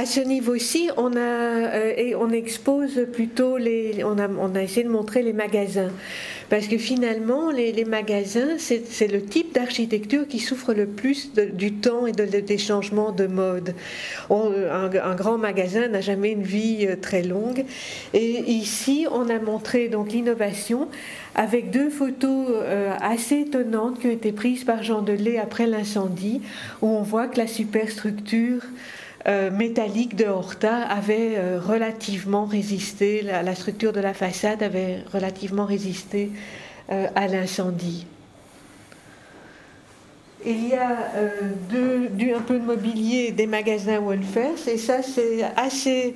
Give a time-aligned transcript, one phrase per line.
[0.00, 4.02] À ce niveau-ci, on, a, euh, expose plutôt les.
[4.02, 4.16] On
[4.54, 5.90] a, essayé de montrer les magasins.
[6.48, 12.06] Parce que finalement, les, magasins, c'est le type d'architecture qui souffre le plus du temps
[12.06, 13.74] et de, des changements de mode.
[14.30, 17.66] un, grand magasin n'a jamais une vie euh, très longue.
[18.14, 20.88] Et ici, on a montré donc l'innovation
[21.34, 26.40] avec deux photos euh, assez étonnantes qui ont été prises par Jean Delay après l'incendie,
[26.80, 28.62] où on voit que la superstructure
[29.28, 35.66] euh, métallique de Horta avait euh, relativement résisté, la, structure de la façade avait relativement
[35.66, 36.30] résisté
[36.90, 38.06] euh, à l'incendie.
[40.46, 41.12] Il y a
[41.68, 46.14] du, un peu de mobilier des magasins Wolfers, et ça c'est assez,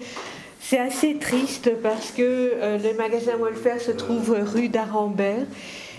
[0.61, 5.45] c'est assez triste parce que les magasins Wolfers se trouvent rue d'Arambert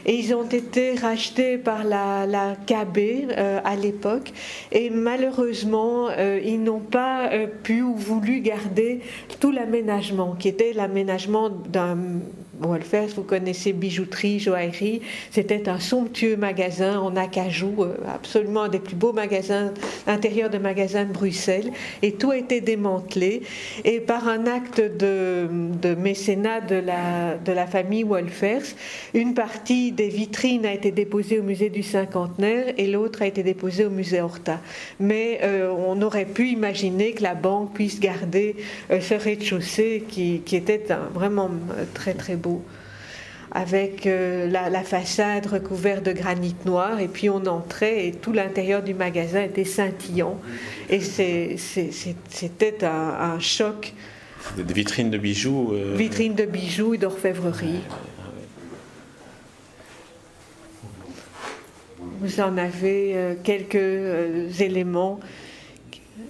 [0.06, 4.32] et ils ont été rachetés par la, la KB euh, à l'époque.
[4.72, 9.02] Et malheureusement euh, ils n'ont pas euh, pu ou voulu garder
[9.40, 11.98] tout l'aménagement qui était l'aménagement d'un
[12.60, 15.02] Wolfers, vous connaissez bijouterie, joaillerie.
[15.32, 19.74] C'était un somptueux magasin en acajou, euh, absolument un des plus beaux magasins,
[20.08, 21.72] intérieurs de magasins de Bruxelles.
[22.02, 23.42] Et tout a été démantelé.
[23.84, 25.48] Et par un acte de,
[25.98, 26.76] mécénat de
[27.52, 28.76] la, famille Wolfers,
[29.14, 33.44] une partie des vitrines a été déposée au musée du cinquantenaire et l'autre a été
[33.44, 34.60] déposée au musée Horta.
[35.00, 38.56] Mais euh, on aurait pu imaginer que la banque puisse garder
[38.92, 41.52] euh, ce rez-de-chaussée qui, était vraiment
[41.94, 42.45] très très beau
[43.56, 48.84] avec euh, la, façade recouverte de granit noir, et puis on entrait et tout l'intérieur
[48.84, 50.38] du magasin était scintillant.
[50.90, 53.94] Et c'était un, choc.
[54.58, 57.80] Des vitrines de bijoux euh, Vitrines de bijoux et d'orfèvrerie.
[62.20, 65.22] Vous en avez euh, quelques éléments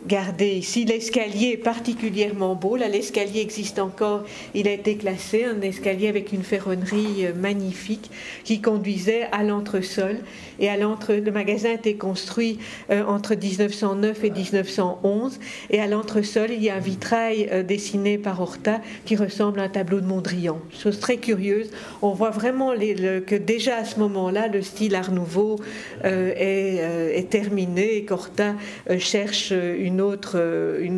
[0.07, 0.85] Gardez ici.
[0.85, 2.75] L'escalier est particulièrement beau.
[2.75, 4.23] Là, l'escalier existe encore.
[4.53, 8.11] Il a été classé, un escalier avec une ferronnerie euh, magnifique
[8.43, 10.17] qui conduisait à l'entresol.
[10.59, 12.59] Et à l'entre, le magasin a été construit
[12.91, 15.39] euh, entre 1909 et 1911.
[15.71, 19.63] Et à l'entresol, il y a un vitrail euh, dessiné par Horta qui ressemble à
[19.63, 20.59] un tableau de Mondrian.
[20.71, 21.71] Chose très curieuse.
[22.03, 25.59] On voit vraiment que déjà à ce moment-là, le style Art Nouveau
[26.03, 28.55] est, est, terminé et qu'Horta
[28.99, 29.51] cherche
[29.99, 30.39] autre,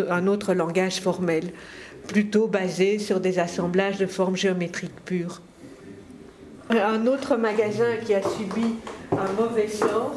[0.09, 1.51] un autre langage formel,
[2.07, 5.41] plutôt basé sur des assemblages de formes géométriques pures.
[6.69, 8.75] Un autre magasin qui a subi
[9.11, 10.15] un mauvais sort,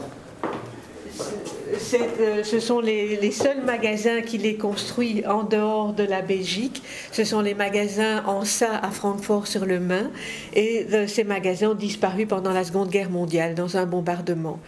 [1.95, 6.83] euh, ce sont les, seuls magasins qu'il ait construits en dehors de la Belgique.
[7.13, 10.11] Ce sont les magasins en ça à Francfort-sur-le-Main.
[10.55, 14.59] Et euh, ces magasins ont disparu pendant la Seconde Guerre mondiale dans un bombardement.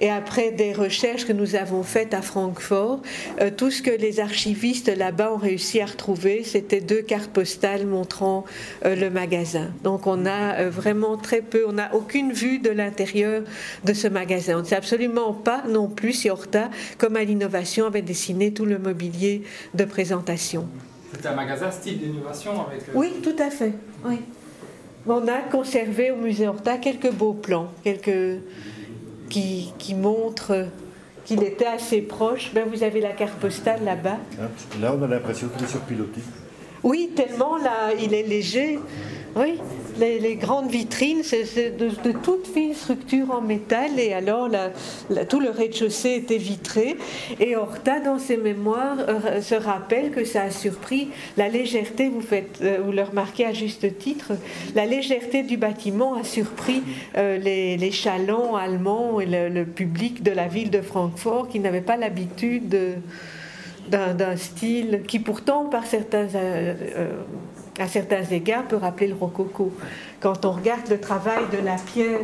[0.00, 3.00] Et après des recherches que nous avons faites à Francfort,
[3.40, 7.86] euh, tout ce que les archivistes là-bas ont réussi à retrouver, c'était deux cartes postales
[7.86, 8.44] montrant
[8.84, 9.70] euh, le magasin.
[9.84, 13.42] Donc on a euh, vraiment très peu, on n'a aucune vue de l'intérieur
[13.84, 14.56] de ce magasin.
[14.56, 18.64] On ne sait absolument pas non plus si Horta, comme à l'innovation, avait dessiné tout
[18.64, 19.42] le mobilier
[19.74, 20.66] de présentation.
[21.12, 22.82] C'est un magasin style d'innovation avec...
[22.94, 23.72] Oui, tout à fait.
[24.04, 24.16] Oui.
[25.06, 28.40] On a conservé au musée Horta quelques beaux plans, quelques
[29.32, 30.66] qui, montre
[31.24, 32.52] qu'il était assez proche.
[32.54, 34.18] Ben, vous avez la carte postale là-bas.
[34.40, 34.48] Ah,
[34.80, 36.20] là, on a l'impression qu'il est surpiloté.
[36.82, 38.78] Oui, tellement là, il est léger.
[39.34, 39.58] Oui,
[39.98, 44.50] les, grandes vitrines, c'est de, toute fine structure en métal, et alors
[45.30, 46.96] tout le rez-de-chaussée était vitré.
[47.40, 52.20] Et Horta, dans ses mémoires, euh, se rappelle que ça a surpris la légèreté, vous,
[52.20, 54.32] faites, euh, vous le remarquez à juste titre,
[54.74, 56.82] la légèreté du bâtiment a surpris
[57.16, 61.96] euh, les, chalands allemands et le, public de la ville de Francfort qui n'avaient pas
[61.96, 62.76] l'habitude
[63.90, 66.28] d'un style qui pourtant, par certains
[67.78, 69.72] à certains égards, peut rappeler le rococo.
[70.20, 72.20] Quand on regarde le travail de la pierre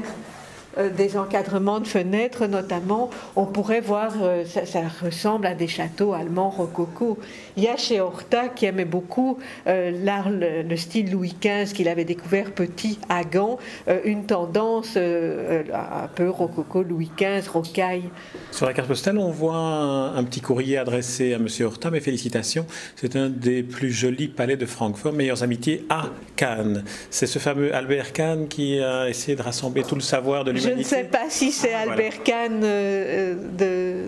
[0.77, 6.51] des encadrements de fenêtres notamment, on pourrait voir, euh, ça, ressemble à des châteaux allemands
[6.51, 7.19] rococo.
[7.56, 12.04] Il y a chez Horta, qui aimait beaucoup euh, le, style Louis XV qu'il avait
[12.04, 13.59] découvert petit à Gand,
[14.04, 18.04] une tendance un peu rococo, Louis XV, rocaille.
[18.53, 21.48] Sur la carte postale, on voit un, petit courrier adressé à M.
[21.63, 22.66] Horta, mes félicitations,
[22.97, 26.07] c'est un des plus jolis palais de Francfort, meilleures amitiés à
[26.37, 26.84] Cannes.
[27.10, 30.71] C'est ce fameux Albert Kahn qui a essayé de rassembler tout le savoir de je
[30.71, 34.05] ne sais pas si c'est ah, Albert Kahn euh, de.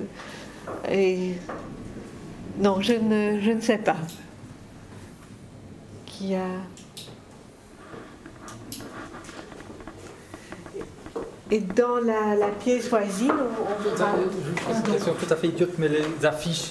[2.58, 3.96] Non, je ne, je ne sais pas.
[6.06, 6.46] Qui a.
[11.52, 15.88] Et dans la, la pièce voisine, on, on Une question tout à fait idiote, mais
[15.88, 16.70] les affiches,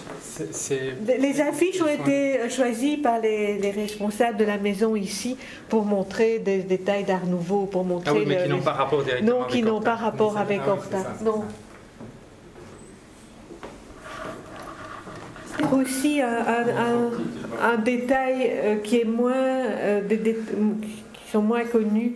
[1.20, 5.38] Les affiches ont été choisies par les, responsables de la maison ici
[5.68, 8.12] pour montrer des détails d'art nouveau, pour montrer.
[8.14, 10.72] Ah oui, mais qui n'ont pas rapport directement Non, qui n'ont pas rapport avec ah
[10.72, 10.98] Horta.
[11.24, 11.44] non.
[15.74, 22.14] Aussi un, détail euh, qui est moins, euh, qui sont moins connus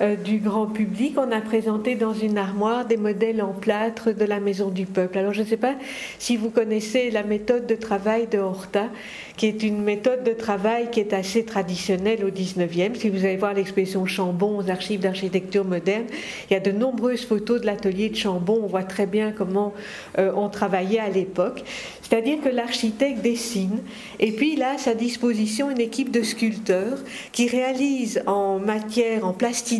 [0.00, 4.40] du grand public, on a présenté dans une armoire des modèles en plâtre de la
[4.40, 5.18] Maison du Peuple.
[5.18, 5.74] Alors je ne sais pas
[6.18, 8.88] si vous connaissez la méthode de travail de Horta,
[9.36, 12.94] qui est une méthode de travail qui est assez traditionnelle au 19e.
[12.94, 16.04] Si vous allez voir l'exposition Chambon aux archives d'architecture moderne,
[16.50, 18.60] il y a de nombreuses photos de l'atelier de Chambon.
[18.62, 19.74] On voit très bien comment
[20.18, 21.64] euh, on travaillait à l'époque.
[22.02, 23.80] C'est-à-dire que l'architecte dessine
[24.20, 26.98] et puis il a à sa disposition une équipe de sculpteurs
[27.32, 29.32] qui réalisent en matière, en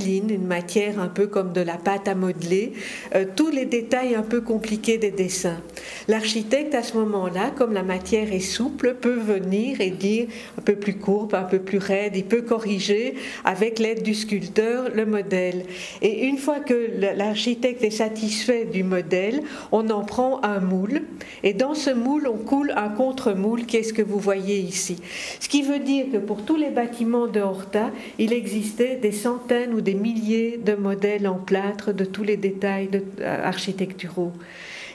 [0.06, 2.72] une matière un peu comme de la pâte à modeler,
[3.14, 5.60] euh, tous les détails un peu compliqués des dessins.
[6.08, 10.26] L'architecte à ce moment-là, comme la matière est souple, peut venir et dire
[10.58, 13.14] un peu plus courbe, un peu plus raide, il peut corriger
[13.44, 15.64] avec l'aide du sculpteur le modèle.
[16.02, 19.42] Et une fois que l'architecte est satisfait du modèle,
[19.72, 21.02] on en prend un moule
[21.42, 24.96] et dans ce moule on coule un contre-moule, qu'est-ce que vous voyez ici?
[25.40, 29.74] Ce qui veut dire que pour tous les bâtiments de Horta, il existait des centaines
[29.74, 34.32] ou des milliers de modèles en plâtre de tous les détails euh, architecturaux.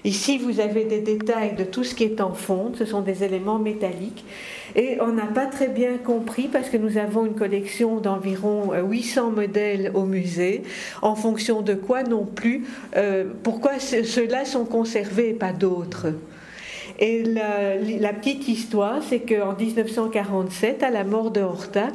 [0.06, 3.24] Ici, vous avez des détails de tout ce qui est en fonte, ce sont des
[3.24, 4.24] éléments métalliques.
[4.76, 9.28] Et on n'a pas très bien compris, parce que nous avons une collection d'environ 800
[9.28, 10.64] euh, modèles au musée,
[11.02, 12.66] en fonction de quoi non plus,
[12.96, 16.08] euh, pourquoi ceux-là sont conservés et pas d'autres.
[16.98, 21.90] Et la, petite histoire, c'est qu'en 1947, à la mort de Horta,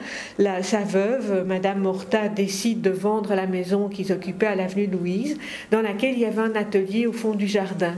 [0.63, 5.39] sa veuve, Madame Horta, décide de vendre la maison qu'ils occupaient à l'avenue Louise,
[5.71, 7.95] dans laquelle il y avait un atelier au fond du jardin.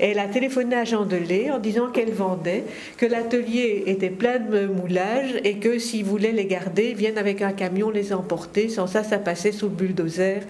[0.00, 2.64] Et elle a téléphoné à Jean Delay en disant qu'elle vendait,
[2.96, 7.42] que l'atelier était plein de moulages et que s'ils voulaient les garder, ils viennent avec
[7.42, 8.68] un camion les emporter.
[8.68, 10.40] Sans ça, ça passait sous le bulldozer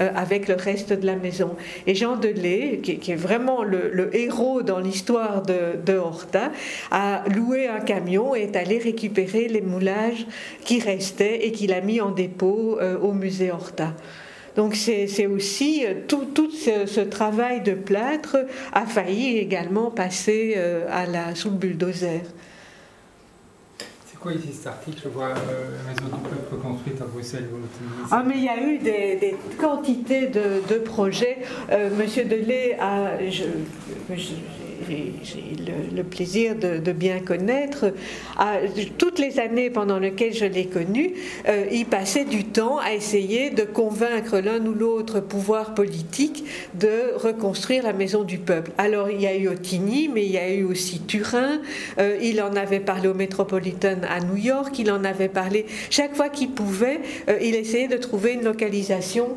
[0.00, 1.56] euh, avec le reste de la maison.
[1.86, 6.52] Et Jean Delay, qui, est vraiment le, le héros dans l'histoire de, Horta,
[6.90, 10.26] a loué un camion et est allé récupérer les moulages
[10.64, 13.94] qui restaient et qu'il a mis en dépôt euh, au musée Horta.
[14.56, 18.38] Donc c'est aussi euh, tout, tout ce, travail de plâtre
[18.72, 22.22] a failli également passer euh, à la, sous le bulldozer.
[23.78, 25.00] C'est quoi ici cet article?
[25.04, 27.48] Je vois la maison du peuple construite à Bruxelles.
[28.10, 31.38] Ah mais il y a eu des, quantités de, projets.
[31.96, 33.12] Monsieur Delay a,
[34.88, 35.12] j'ai
[35.94, 37.92] le, plaisir de, bien connaître,
[38.96, 41.12] toutes les années pendant lesquelles je l'ai connu,
[41.48, 46.44] euh, il passait du temps à essayer de convaincre l'un ou l'autre pouvoir politique
[46.74, 48.70] de reconstruire la maison du peuple.
[48.78, 51.60] Alors il y a eu Otigny, mais il y a eu aussi Turin,
[51.98, 56.14] euh, il en avait parlé au Metropolitan à New York, il en avait parlé chaque
[56.14, 59.36] fois qu'il pouvait, euh, il essayait de trouver une localisation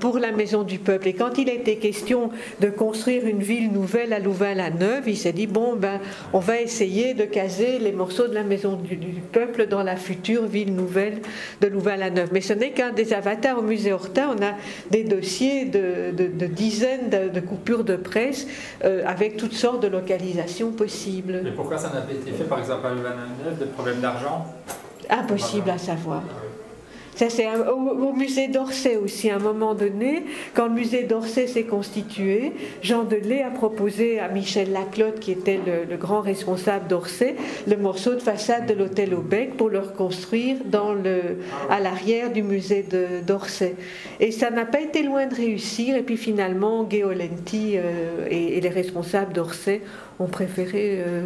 [0.00, 1.08] pour la maison du peuple.
[1.08, 5.46] Et quand il était question de construire une ville nouvelle à Louvain-la-Neuve, il s'est dit
[5.46, 6.00] bon ben
[6.32, 8.96] on va essayer de caser les morceaux de la maison du,
[9.32, 11.20] peuple dans la future ville nouvelle
[11.60, 12.30] de Louvain-la-Neuve.
[12.32, 14.30] Mais ce n'est qu'un des avatars au musée Horta.
[14.36, 14.54] On a
[14.90, 16.12] des dossiers de,
[16.46, 18.46] dizaines de, coupures de presse
[18.84, 21.40] euh, avec toutes sortes de localisations possibles.
[21.42, 24.46] Mais pourquoi ça n'a pas été fait par exemple à Louvain-la-Neuve Des problèmes d'argent?
[25.08, 26.22] Impossible à savoir.
[27.14, 31.64] Ça, c'est au, musée d'Orsay aussi, à un moment donné, quand le musée d'Orsay s'est
[31.64, 32.52] constitué,
[32.82, 38.14] Jean Delay a proposé à Michel Laclotte, qui était le, grand responsable d'Orsay, le morceau
[38.14, 40.56] de façade de l'hôtel Aubec pour le reconstruire
[41.68, 42.84] à l'arrière du musée
[43.26, 43.74] d'Orsay.
[44.18, 48.68] Et ça n'a pas été loin de réussir, et puis finalement, Géolenti euh, et, les
[48.68, 49.82] responsables d'Orsay
[50.18, 51.22] ont préféré euh,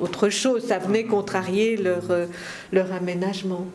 [0.00, 0.66] autre chose.
[0.66, 2.26] Ça venait contrarier leur, euh,
[2.72, 3.66] leur aménagement.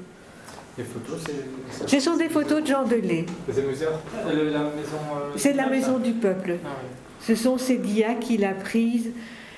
[1.87, 3.25] Ce sont des photos de Jean Delay.
[3.51, 4.97] C'est euh, la maison.
[5.15, 6.57] Euh, c'est la maison du peuple.
[6.65, 6.69] Ah
[7.21, 9.11] ce sont ces dias qu'il a prises.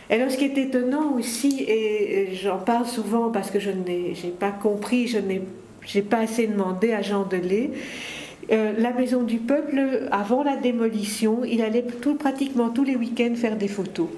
[0.09, 4.15] Et alors, ce qui est étonnant aussi, et j'en parle souvent parce que je n'ai
[4.39, 7.71] pas compris, je n'ai pas assez demandé à Jean Delay.
[8.51, 13.35] Euh, la maison du peuple, avant la démolition, il allait tout, pratiquement tous les week-ends
[13.35, 14.09] faire des photos.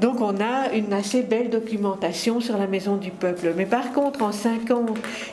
[0.00, 3.52] Donc on a une assez belle documentation sur la maison du peuple.
[3.56, 4.86] Mais par contre, en cinq ans,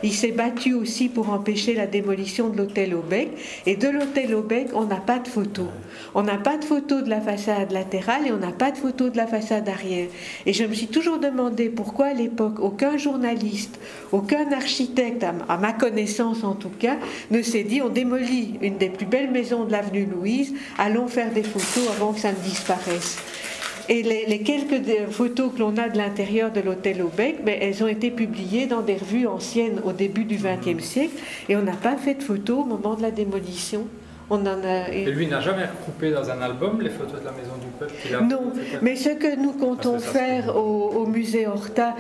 [0.04, 3.30] il s'est battu aussi pour empêcher la démolition de l'hôtel Aubec.
[3.66, 5.68] Et de l'hôtel Aubec, on n'a pas de photos.
[6.16, 9.12] On n'a pas de photos de la façade latérale et on n'a pas de photos
[9.12, 10.08] de la façade arrière.
[10.46, 13.80] Et je me suis toujours demandé pourquoi à l'époque, aucun journaliste,
[14.12, 16.98] aucun architecte, à ma connaissance en tout cas,
[17.32, 21.32] ne s'est dit on démolit une des plus belles maisons de l'avenue Louise, allons faire
[21.32, 23.18] des photos avant que ça ne disparaisse.
[23.90, 27.88] Et les, quelques photos que l'on a de l'intérieur de l'hôtel Aubec, ben, elles ont
[27.88, 31.16] été publiées dans des revues anciennes au début du XXe siècle
[31.50, 33.88] et on n'a pas fait de photos au moment de la démolition.
[34.30, 34.90] On en a...
[34.90, 37.94] Et lui n'a jamais regroupé dans un album les photos de la Maison du Peuple
[38.24, 41.96] Non, mais ce que nous comptons faire au, musée Horta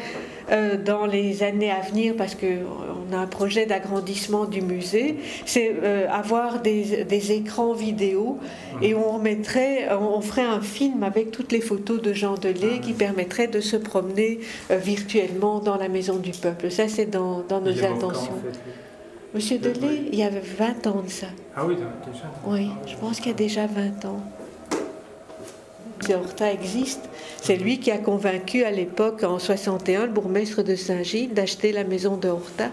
[0.52, 5.76] euh, dans les années à venir, parce qu'on a un projet d'agrandissement du musée, c'est
[5.84, 8.84] euh, avoir des, écrans vidéo mmh.
[8.84, 12.80] et on mettrait, on ferait un film avec toutes les photos de Jean Delay ah.
[12.80, 14.40] qui permettrait de se promener
[14.72, 16.72] euh, virtuellement dans la Maison du Peuple.
[16.72, 18.34] Ça, c'est dans, nos intentions.
[19.34, 21.28] Monsieur Delay, il y avait 20 ans de ça.
[21.56, 24.22] Ah oui, déjà Oui, je pense qu'il y a déjà 20 ans.
[26.14, 27.10] Horta existe.
[27.42, 31.84] C'est lui qui a convaincu à l'époque, en 61, le bourgmestre de Saint-Gilles d'acheter la
[31.84, 32.70] maison de Horta.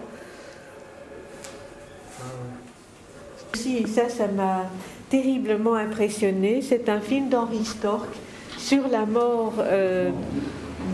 [3.53, 4.65] Si, ça, ça m'a
[5.09, 6.61] terriblement impressionné.
[6.61, 8.09] C'est un film d'Henri Stork
[8.57, 10.09] sur la mort euh,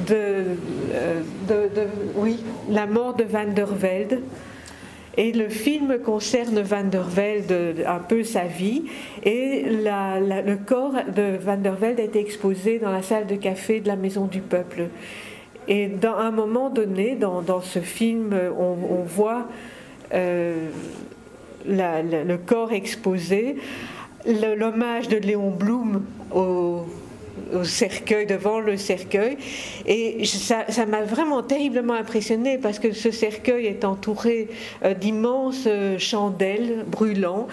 [0.07, 0.45] de,
[0.93, 4.21] euh, de, oui, la mort de Van der Velde.
[5.15, 8.83] Et le film concerne Van der Velde, un peu sa vie.
[9.23, 13.87] Et le corps de Van der Velde a exposé dans la salle de café de
[13.87, 14.87] la Maison du Peuple.
[15.67, 19.47] Et dans un moment donné, dans, ce film, on, voit
[20.13, 20.67] euh,
[21.65, 23.57] le corps exposé,
[24.25, 26.03] l'hommage de Léon Blum
[26.33, 26.85] au
[27.53, 29.37] au cercueil, devant le cercueil.
[29.85, 34.49] Et ça, m'a vraiment terriblement impressionné parce que ce cercueil est entouré
[34.83, 37.47] euh, d'immenses euh, chandelles brûlantes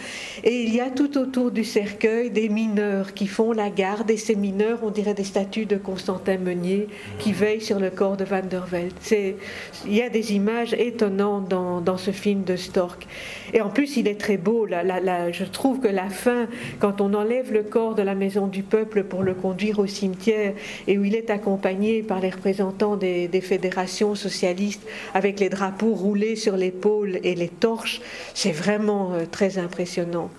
[0.44, 4.16] et il y a tout autour du cercueil des mineurs qui font la garde et
[4.16, 6.88] ces mineurs, on dirait des statues de Constantin Meunier
[7.18, 8.94] qui veillent sur le corps de Van der Velde.
[9.86, 13.06] Il y a des images étonnantes dans, dans, ce film de Stork.
[13.52, 14.66] Et en plus, il est très beau.
[14.66, 16.46] je trouve que la fin,
[16.78, 20.54] quand on enlève le corps de la maison du peuple pour le conduire au cimetière
[20.86, 24.82] et où il est accompagné par les représentants des, fédérations socialistes
[25.14, 28.00] avec les drapeaux roulés sur l'épaule et les torches,
[28.34, 30.30] c'est vraiment euh, très impressionnant.